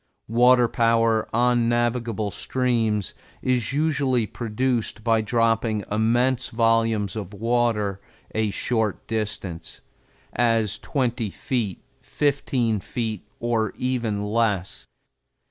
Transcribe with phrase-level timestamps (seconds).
[0.33, 3.13] Water power on navigable streams
[3.43, 8.01] is usually produced by dropping immense volumes of water
[8.33, 9.81] a short distance,
[10.33, 14.87] as twenty feet, fifteen feet, or even less.